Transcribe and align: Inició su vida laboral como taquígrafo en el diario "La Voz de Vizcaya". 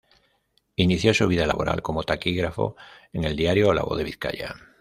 Inició 0.77 1.13
su 1.13 1.27
vida 1.27 1.45
laboral 1.45 1.83
como 1.83 2.01
taquígrafo 2.01 2.75
en 3.13 3.23
el 3.23 3.35
diario 3.35 3.71
"La 3.71 3.83
Voz 3.83 3.99
de 3.99 4.03
Vizcaya". 4.05 4.55